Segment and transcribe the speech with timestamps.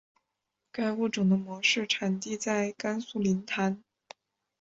[0.71, 3.83] 该物种的模式产地在甘肃临潭。